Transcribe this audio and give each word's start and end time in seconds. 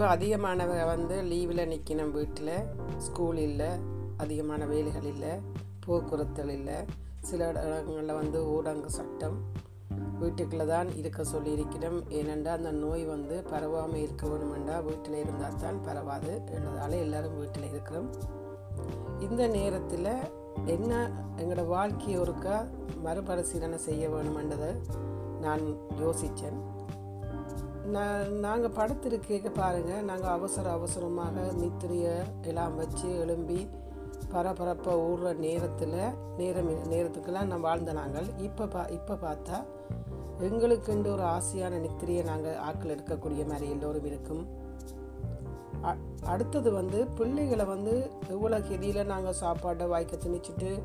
இப்போ 0.00 0.12
அதிகமானவங்க 0.16 0.84
வந்து 0.90 1.16
லீவில் 1.30 1.60
நிற்கணும் 1.70 2.12
வீட்டில் 2.14 2.54
ஸ்கூல் 3.06 3.40
இல்லை 3.46 3.68
அதிகமான 4.22 4.66
வேலைகள் 4.70 5.08
இல்லை 5.10 5.32
போக்குவரத்துகள் 5.84 6.52
இல்லை. 6.58 6.76
சில 7.28 7.48
இடங்களில் 7.48 8.12
வந்து 8.20 8.38
ஊரங்கு 8.54 8.90
சட்டம் 8.96 9.36
வீட்டுக்குள்ளே 10.22 10.66
தான் 10.72 10.88
இருக்க 11.00 11.26
சொல்லியிருக்கிறோம். 11.32 11.98
ஏனென்றால் 12.20 12.58
அந்த 12.60 12.72
நோய் 12.84 13.04
வந்து 13.12 13.36
பரவாமல் 13.52 14.02
இருக்க 14.04 14.22
வேணுமெண்டா 14.32 14.78
வீட்டில் 14.88 15.18
இருந்தால் 15.22 15.60
தான் 15.66 15.82
பரவாது 15.88 16.32
என்றதால் 16.54 16.96
எல்லோரும் 17.04 17.38
வீட்டில் 17.42 17.70
இருக்கிறோம். 17.72 18.08
இந்த 19.28 19.42
நேரத்தில் 19.58 20.12
என்ன 20.76 20.92
எங்களோட 21.40 21.66
வாழ்க்கையை 21.76 22.18
ஒருக்கா 22.24 22.58
மறுபரிசீலனை 23.06 23.80
செய்ய 23.88 24.08
வேணுமென்றதை 24.16 24.72
நான் 25.46 25.66
யோசித்தேன். 26.04 26.60
நான் 27.86 28.32
நாங்கள் 28.32 28.70
படுத்திருக்க 28.70 29.52
பாருங்கள் 29.54 30.04
நாங்கள் 30.04 30.30
அவசர 30.30 30.70
அவசரமாக 30.70 31.30
நித்திரையை 31.40 32.22
எல்லாம் 32.42 32.76
வச்சு 32.76 33.18
எழும்பி 33.18 33.68
பரபரப்பாக 34.30 34.98
ஓடுற 34.98 35.36
நேரத்தில் 35.36 36.12
நேரம் 36.36 36.70
நேரத்துக்கெல்லாம் 36.70 37.44
நான் 37.44 37.60
வாழ்ந்த 37.60 37.92
நாங்கள். 37.92 38.26
இப்போ 38.38 38.66
பா 38.66 38.82
இப்போ 38.82 39.14
பார்த்தா 39.14 39.64
எங்களுக்குண்டு 40.40 41.12
ஒரு 41.12 41.22
ஆசையான 41.22 41.78
நித்திரையை 41.78 42.24
நாங்கள் 42.24 42.56
ஆக்கள் 42.56 42.96
எடுக்கக்கூடிய 42.96 43.46
மாதிரி 43.46 43.70
எல்லோரும் 43.70 44.04
இருக்கும். 44.04 44.46
அ- 45.84 45.96
அடுத்தது 46.24 46.72
வந்து 46.72 47.06
பிள்ளைகளை 47.06 47.64
வந்து 47.64 48.10
எவ்வளோ 48.28 48.60
கெதியில் 48.60 49.06
நாங்கள் 49.06 49.32
சாப்பாட்டை 49.32 49.86
வாய்க்க 49.86 50.16
திணிச்சிட்டு 50.16 50.82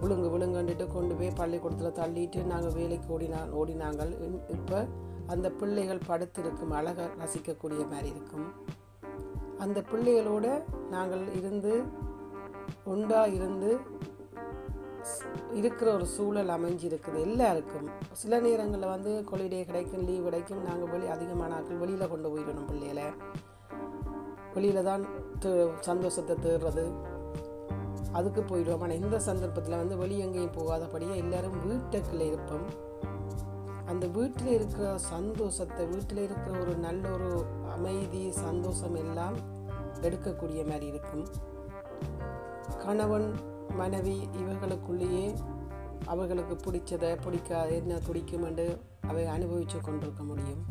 விழுங்கு 0.00 0.38
விழுங்கண்டுட்டு 0.38 0.86
கொண்டு 0.86 1.14
போய் 1.14 1.30
பள்ளிக்கூடத்தில் 1.30 2.04
தள்ளிட்டு 2.04 2.44
நாங்கள் 2.44 2.72
வேலைக்கு 2.72 3.18
ஓடினா 3.18 3.50
ஓடினாங்கள். 3.50 4.16
இப்போ 4.48 4.86
அந்த 5.32 5.50
பிள்ளைகள் 5.60 6.06
படுத்திருக்கும் 6.08 6.74
அழகை 6.78 7.06
ரசிக்கக்கூடிய 7.22 7.82
மாதிரி 7.92 8.08
இருக்கும். 8.14 8.48
அந்த 9.64 9.78
பிள்ளைகளோட 9.90 10.46
நாங்கள் 10.90 11.24
இருந்து 11.38 11.72
உண்டாக 12.92 13.34
இருந்து 13.38 13.70
இருக்கிற 15.60 15.88
ஒரு 15.94 16.06
சூழல் 16.14 16.54
அமைஞ்சிருக்குது 16.54 17.18
எல்லாருக்கும். 17.26 17.88
சில 18.22 18.40
நேரங்களில் 18.46 18.92
வந்து 18.94 19.12
கொலிடே 19.30 19.60
கிடைக்கும் 19.64 20.06
லீவ் 20.08 20.26
கிடைக்கும் 20.28 20.64
நாங்கள் 20.68 20.90
வெளி 20.94 21.06
அதிகமான 21.16 21.54
ஆட்கள் 21.54 21.82
வெளியில் 21.82 22.10
கொண்டு 22.12 22.30
போயிடணும் 22.32 22.68
பிள்ளைகளை. 22.70 23.06
வெளியில் 24.54 24.88
தான் 24.90 25.04
சந்தோஷத்தை 25.88 26.36
தேடுறது. 26.46 26.84
அதுக்கு 28.18 28.42
போயிடுவோம். 28.42 28.82
ஆனால் 28.84 29.00
இந்த 29.02 29.16
சந்தர்ப்பத்தில் 29.28 29.80
வந்து 29.82 29.96
வெளியே 30.02 30.24
எங்கேயும் 30.26 30.56
போகாதபடியே 30.58 31.16
எல்லாரும் 31.24 31.56
வீட்டுக்குள்ளே 31.66 32.26
இருப்போம். 32.26 32.66
அந்த 33.86 34.06
வீட்டில் 34.06 34.46
இருக்கிற 34.46 34.98
சந்தோஷத்தை 34.98 35.86
வீட்டில் 35.86 36.18
இருக்கிற 36.18 36.60
ஒரு 36.60 36.74
நல்ல 36.76 37.10
ஒரு 37.10 37.44
அமைதி 37.72 38.32
சந்தோஷம் 38.32 38.94
எல்லாம் 38.94 39.36
எடுக்கக்கூடிய 40.00 40.68
மாதிரி 40.68 40.86
இருக்கும். 40.86 41.26
கணவன் 42.84 43.28
மனைவி 43.76 44.28
இவர்களுக்குள்ளேயே 44.40 45.36
அவர்களுக்கு 46.04 46.56
பிடிச்சதை 46.66 47.22
பிடிக்காத 47.24 47.68
என்ன 47.68 47.98
பிடிக்கும் 48.06 48.44
என்று 48.44 48.80
அவை 49.06 49.26
அனுபவித்து 49.26 49.80
கொண்டிருக்க 49.80 50.22
முடியும். 50.22 50.64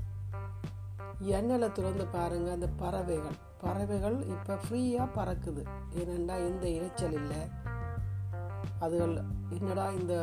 எண்ணெயில் 1.22 1.72
திறந்து 1.72 2.06
பாருங்கள் 2.06 2.54
அந்த 2.54 2.68
பறவைகள். 2.78 3.38
பறவைகள் 3.58 4.18
இப்போ 4.28 4.54
ஃப்ரீயாக 4.54 5.08
பறக்குது. 5.16 5.64
ஏனென்றால் 5.90 6.46
எந்த 6.46 6.68
இறைச்சல் 6.68 7.12
இல்லை. 7.12 7.42
அதுகள் 8.84 9.16
என்னடா 9.58 9.86
இந்த 10.00 10.16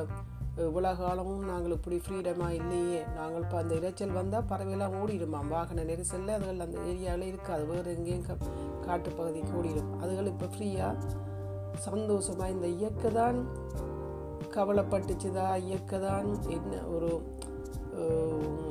இவ்வளோ 0.65 0.91
காலமும் 0.97 1.45
நாங்கள் 1.51 1.75
இப்படி 1.77 1.97
ஃப்ரீடமாக 2.05 2.57
இல்லையே. 2.59 2.99
நாங்கள் 3.19 3.43
இப்போ 3.45 3.57
அந்த 3.61 3.73
இறைச்சல் 3.75 4.19
வந்தால் 4.19 4.49
பறவையெல்லாம் 4.51 4.97
ஓடிடுமா? 5.01 5.41
வாகன 5.53 5.85
நெரிசலில் 5.91 6.35
அதுகள் 6.37 6.65
அந்த 6.67 6.79
ஏரியாவில் 6.91 7.31
இருக்காது. 7.31 7.63
வேறு 7.71 7.95
எங்கேயும் 7.97 8.27
க 8.29 8.37
காட்டு 8.87 9.11
பகுதிக்கு 9.19 9.53
ஓடிடும் 9.59 9.93
அதுகள் 10.03 10.31
இப்போ 10.33 10.49
ஃப்ரீயாக 10.55 11.05
சந்தோஷமாக 11.87 12.55
இந்த 12.55 12.67
இயக்க 12.79 13.11
தான் 13.11 13.39
கவலைப்பட்டுச்சுதா? 14.57 15.47
இயக்க 15.69 15.99
தான் 16.09 16.29
என்ன 16.57 16.83
ஒரு 16.95 17.11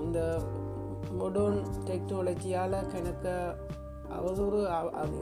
இந்த 0.03 0.19
மொடர்ன் 1.19 1.61
டெக்னாலஜியால் 1.87 2.77
கணக்க 2.93 3.27
அவதூறு 4.17 4.59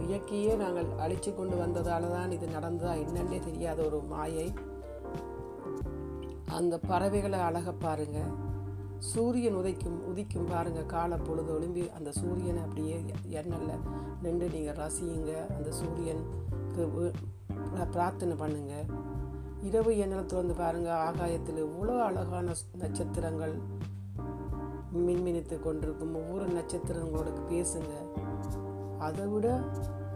இயக்கியே 0.08 0.54
நாங்கள் 0.62 0.90
அழிச்சு 1.06 1.32
கொண்டு 1.38 1.56
வந்ததால 1.64 2.10
தான் 2.16 2.34
இது 2.38 2.48
நடந்ததா 2.58 2.94
என்னன்னே 3.06 3.40
தெரியாத 3.48 3.80
ஒரு 3.88 4.00
மாயை. 4.14 4.48
அந்த 6.58 6.76
பறவைகளை 6.90 7.40
அழக 7.48 7.72
பாருங்க. 7.86 8.20
சூரியன் 9.10 9.58
உதைக்கும் 9.60 10.00
உதிக்கும் 10.12 10.50
பாருங்க. 10.54 10.82
காலை 10.94 11.18
பொழுது 11.28 11.52
ஒளிம்பி 11.58 11.84
அந்த 11.98 12.10
சூரியனை 12.20 12.62
அப்படியே 12.66 12.96
எண்ணல்ல 13.42 13.74
நின்று 14.24 14.48
நீங்கள் 14.56 14.80
ரசியுங்க. 14.82 15.34
அந்த 15.58 15.70
சூரியனுக்கு 15.80 16.86
பிரார்த்தனை 17.94 18.36
பண்ணுங்க. 18.42 18.74
இரவு 19.68 19.92
எண்ணல் 20.04 20.30
திறந்து 20.32 20.54
பாருங்க. 20.64 20.90
ஆகாயத்தில் 21.08 21.62
இவ்வளோ 21.68 21.96
அழகான 22.08 22.56
நட்சத்திரங்கள் 22.82 23.56
மின்மினித்து 25.06 25.56
கொண்டிருக்கும். 25.66 26.16
ஒவ்வொரு 26.22 26.46
நட்சத்திரங்களோட 26.58 27.32
பேசுங்க. 27.52 27.94
அதை 29.00 29.26
விட 29.28 29.48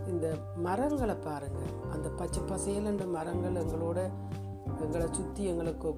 இந்த 0.07 0.27
மரங்களை 0.65 1.15
பாருங்கள் 1.15 1.73
அந்த 1.91 2.07
பச்சை 2.19 2.41
பசேலன்ற 2.51 3.05
மரங்கள் 3.17 3.59
எங்களோட 3.63 3.99
எங்களை 4.83 5.07
சுற்றி 5.11 5.43
எங்களுக்கு 5.43 5.89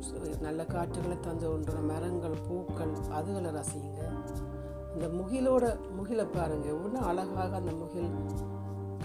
நல்ல 0.41 0.61
காற்றுகளை 0.65 1.17
தந்து 1.19 1.47
ஒன்ற 1.53 1.81
மரங்கள் 1.91 2.35
பூக்கள் 2.47 2.93
அதுகளை 3.17 3.51
ரசிங்க. 3.59 3.99
இந்த 4.95 5.07
முகிலோட 5.19 5.65
முகிலை 5.97 6.25
பாருங்கள் 6.33 6.77
இன்னும் 6.85 7.07
அழகாக 7.09 7.55
அந்த 7.55 7.71
முகில் 7.71 8.11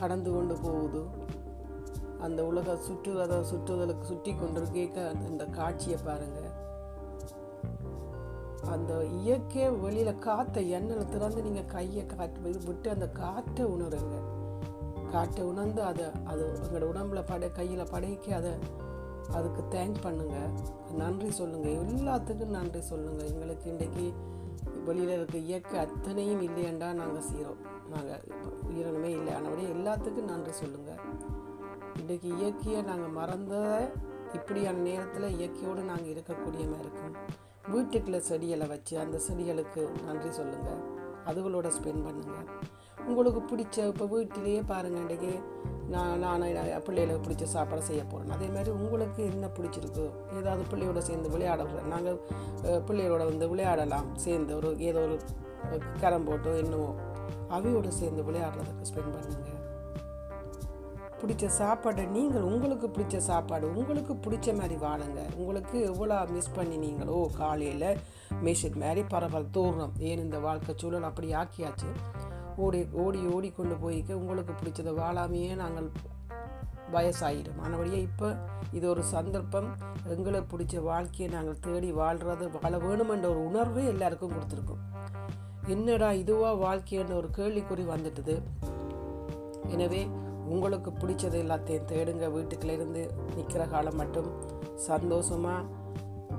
கடந்து 0.01 0.31
கொண்டு 0.33 0.55
போகுது. 0.65 1.03
அந்த 2.27 2.41
உலக 2.45 2.77
சுற்றுவதை 2.87 3.37
சுற்றுதலுக்கு 3.51 4.05
சுற்றி 4.05 4.33
கொண்டு 4.35 4.63
கேட்க 4.73 5.15
அந்த 5.29 5.45
காட்சியை 5.59 5.99
பாருங்கள் 6.05 6.49
அந்த 8.75 9.05
இயற்கை 9.05 9.69
வெளியில் 9.71 10.19
காற்றை 10.19 10.63
எண்ணெயில் 10.73 11.09
திறந்து 11.09 11.43
நீங்கள் 11.43 11.73
கையை 11.77 12.07
காற்று 12.07 12.53
விட்டு 12.69 12.91
அந்த 12.91 13.09
காற்றை 13.09 13.67
உணருங்க. 13.67 14.17
காற்றை 15.13 15.45
உணர்ந்து 15.47 15.83
அதை 15.83 16.05
அது 16.25 16.45
உங்களோட 16.65 16.89
உடம்புல 16.93 17.21
படை 17.27 17.53
கையில் 17.53 17.91
படைக்க 17.91 18.35
அதை 18.37 18.53
அதுக்கு 19.37 19.63
தேங்க் 19.77 19.99
பண்ணுங்கள் 20.05 20.53
நன்றி 20.93 21.31
சொல்லுங்கள் 21.31 21.73
எல்லாத்துக்கும் 21.73 22.55
நன்றி 22.59 22.81
சொல்லுங்கள் 22.81 23.27
எங்களுக்கு 23.27 23.71
இன்றைக்கு 23.71 24.13
வெளியில் 24.85 25.15
இருக்க 25.17 25.39
இயற்கை 25.39 25.79
அத்தனையும் 25.79 26.41
இல்லையண்டா 26.41 26.89
நாங்கள் 26.93 27.29
செய்கிறோம் 27.31 27.61
நாங்கள் 27.89 28.23
உயிரினமே 28.69 29.11
இல்லை. 29.19 29.33
ஆனபடி 29.35 29.65
எல்லாத்துக்கும் 29.77 30.31
நன்றி 30.33 30.53
சொல்லுங்கள் 30.53 31.03
இன்றைக்கு 32.01 32.29
இயற்கையை 32.39 32.83
நாங்கள் 32.83 33.17
மறந்த 33.21 33.55
இப்படியான 34.33 34.79
நேரத்தில் 34.79 35.35
இயற்கையோடு 35.39 35.83
நாங்கள் 35.83 36.13
இருக்கக்கூடிய 36.15 36.65
மாதிரி 36.73 36.89
இருக்கும். 36.89 37.17
வீட்டுக்குள்ள 37.65 38.17
செடிகளை 38.19 38.67
வச்சு 38.67 38.99
அந்த 38.99 39.19
செடிகளுக்கு 39.19 39.89
நன்றி 40.05 40.31
சொல்லுங்கள் 40.31 40.81
அதுகளோட 41.27 41.67
ஸ்பெண்ட் 41.67 42.05
பண்ணுங்கள் 42.05 42.47
உங்களுக்கு 43.07 43.41
பிடிச்ச 43.41 43.87
இப்போ 43.87 44.07
வீட்டிலேயே 44.07 44.63
பாருங்கள் 44.63 45.03
இன்றைக்கி 45.03 45.41
நான் 45.89 46.19
நான் 46.19 46.83
பிள்ளைகளுக்கு 46.85 47.29
பிடிச்ச 47.29 47.43
சாப்பாடு 47.43 47.83
செய்ய 47.83 48.05
போகிறேன் 48.05 48.31
அதே 48.31 48.47
மாதிரி 48.47 48.71
உங்களுக்கு 48.71 49.23
என்ன 49.23 49.47
பிடிச்சிருக்கு 49.47 50.11
ஏதாவது 50.39 50.65
பிள்ளையோட 50.73 50.99
சேர்ந்து 50.99 51.29
விளையாட 51.29 51.65
நாங்கள் 51.89 52.21
பிள்ளைகளோட 52.87 53.25
வந்து 53.25 53.49
விளையாடலாம். 53.49 54.17
சேர்ந்து 54.17 54.57
ஒரு 54.57 54.79
ஏதோ 54.79 55.01
ஒரு 55.01 55.19
கரம் 56.01 56.25
போட்டோ 56.25 56.57
என்னவோ 56.57 56.95
அவையோட 57.49 57.89
சேர்ந்து 57.89 58.23
விளையாடுறதுக்கு 58.23 58.95
ஸ்பெண்ட் 58.95 59.15
பண்ணுங்கள் 59.15 59.70
பிடிச்ச 61.23 61.47
சாப்பாடை 61.59 62.05
நீங்கள் 62.17 62.47
உங்களுக்கு 62.53 62.87
பிடிச்ச 62.97 63.17
சாப்பாடு 63.29 63.67
உங்களுக்கு 63.81 64.15
பிடிச்ச 64.25 64.55
மாதிரி 64.61 64.77
வாழுங்க. 64.85 65.21
உங்களுக்கு 65.41 65.77
எவ்வளோ 65.91 66.19
மிஸ் 66.35 66.55
பண்ணினீங்களோ 66.57 67.19
காலையில் 67.41 67.89
மேஷட் 68.45 68.79
மாதிரி 68.83 69.03
பரவாயில்ல 69.15 69.55
தோறணும் 69.57 69.95
ஏன் 70.09 70.23
இந்த 70.25 70.39
வாழ்க்கை 70.47 70.75
சூழல் 70.83 71.09
அப்படி 71.11 71.29
ஆக்கியாச்சு? 71.43 71.91
ஓடி 72.65 72.81
ஓடி 73.03 73.21
ஓடி 73.35 73.51
கொண்டு 73.59 73.77
போய்க்க 73.83 74.21
உங்களுக்கு 74.23 74.55
பிடிச்சதை 74.61 74.95
வாழாமையே 75.03 75.53
நாங்கள் 75.63 75.91
வயசாயிடும். 76.95 77.59
ஆனபடியே 77.65 77.99
இப்போ 78.09 78.29
இது 78.77 78.87
ஒரு 78.93 79.03
சந்தர்ப்பம். 79.15 79.69
எங்களுக்கு 80.15 80.49
பிடிச்ச 80.53 80.83
வாழ்க்கையை 80.91 81.29
நாங்கள் 81.35 81.61
தேடி 81.67 81.91
வாழ்கிறது 82.01 82.47
வாழ 82.57 82.73
வேணுமென்ற 82.87 83.27
ஒரு 83.35 83.43
உணர்வு 83.51 83.83
எல்லாருக்கும் 83.93 84.35
கொடுத்துருக்கோம். 84.37 84.83
என்னடா 85.75 86.09
இதுவாக 86.23 86.57
வாழ்க்கைன்ற 86.67 87.15
ஒரு 87.21 87.31
கேள்விக்குறி 87.39 87.85
வந்துட்டுது. 87.95 88.37
எனவே 89.75 90.03
உங்களுக்கு 90.47 90.91
பிடிச்சது 90.91 91.39
எல்லாத்தையும் 91.43 91.89
தேடுங்க. 91.93 92.33
வீட்டுக்குள்ளேருந்து 92.33 93.09
நிற்கிற 93.37 93.67
காலம் 93.67 93.97
மட்டும் 93.97 94.33
சந்தோஷமாக 94.75 95.79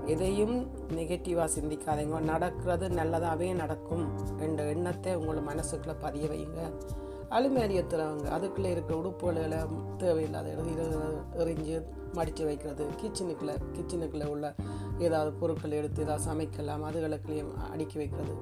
எதையும் 0.05 0.67
நெகட்டிவாக 0.89 1.49
சிந்திக்காதீங்க. 1.59 2.19
நடக்கிறது 2.19 2.87
நல்லதாகவே 2.87 3.53
நடக்கும் 3.53 4.11
என்ற 4.39 4.63
எண்ணத்தை 4.63 5.15
உங்களை 5.15 5.41
மனசுக்குள்ளே 5.43 5.95
பதிய 5.99 6.27
வைங்க. 6.27 6.71
அலுமாரி 7.29 7.83
ஏற்றுறவங்க 7.83 8.27
அதுக்குள்ளே 8.27 8.71
இருக்கிற 8.71 8.99
உடுப்புகளை 8.99 9.67
தேவையில்லாத 9.97 10.49
எரிஞ்சு 10.49 10.85
எறிஞ்சு 11.33 11.83
மடித்து 12.13 12.45
வைக்கிறது. 12.45 12.85
கிச்சனுக்குள்ளே 13.01 13.55
கிச்சனுக்குள்ளே 13.73 14.25
உள்ள 14.25 14.55
ஏதாவது 14.99 15.31
பொருட்கள் 15.31 15.71
எடுத்து 15.71 16.03
ஏதாவது 16.03 16.31
சமைக்கலாம் 16.31 16.85
அதுகளுக்குள்ளேயும் 16.89 17.53
அடுக்கி 17.71 17.97
வைக்கிறது. 17.97 18.35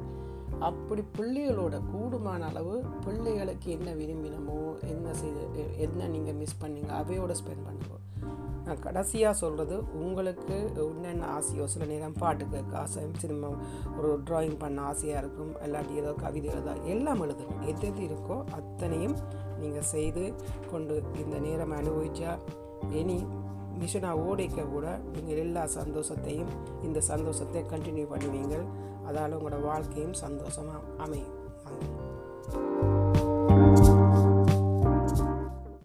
அப்படி 0.60 1.04
பிள்ளைகளோட 1.18 1.82
கூடுமான 1.94 2.42
அளவு 2.42 2.84
பிள்ளைகளுக்கு 3.06 3.72
என்ன 3.72 3.94
விரும்பினமோ 3.94 4.80
என்ன 4.82 5.14
செய்து 5.14 5.44
என்ன 5.78 6.08
நீங்கள் 6.08 6.34
மிஸ் 6.34 6.62
பண்ணீங்க 6.64 6.92
அவையோட 6.94 7.34
ஸ்பெண்ட் 7.34 7.66
பண்ணுவோம் 7.66 8.06
நான் 8.66 8.80
கடைசியாக 8.80 9.34
சொல்கிறது 9.34 9.84
உங்களுக்கு 9.94 10.56
என்னென்ன 10.76 11.26
ஆசையோ 11.28 11.64
சில 11.64 11.86
நேரம் 11.86 12.14
பாட்டு 12.14 12.50
கேட்க 12.50 12.78
ஆசை 12.78 13.04
சினிமா 13.18 13.48
ஒரு 13.98 14.20
ட்ராயிங் 14.20 14.60
பண்ண 14.60 14.82
ஆசையாக 14.82 15.20
இருக்கும் 15.20 15.54
இல்லாட்டி 15.66 15.96
ஏதோ 15.96 16.14
கவிதை 16.14 16.50
எழுத 16.50 16.74
எல்லாம் 16.86 17.22
எழுதுங்க. 17.22 17.66
எது 17.66 17.88
எது 17.88 18.02
இருக்கோ 18.02 18.44
அத்தனையும் 18.52 19.16
நீங்கள் 19.60 19.82
செய்து 19.82 20.34
கொண்டு 20.72 21.04
இந்த 21.16 21.40
நேரம் 21.40 21.72
அனுபவிச்சா 21.72 22.34
இனி 22.92 23.18
மிஷனாக 23.81 24.26
ஓடிக்க 24.26 24.62
கூட 24.64 25.00
நீங்கள் 25.16 25.38
எல்லா 25.38 25.66
சந்தோஷத்தையும் 25.80 26.54
இந்த 26.84 27.02
சந்தோஷத்தை 27.02 27.64
கண்டினியூ 27.74 28.08
பண்ணுவீங்க 28.14 28.58
அதால் 29.08 29.38
உங்களோட 29.40 29.62
வாழ்க்கையும் 29.62 30.14
சந்தோஷமாக 30.14 30.80
அமையும். 30.98 31.36
நன்றி. 31.66 32.88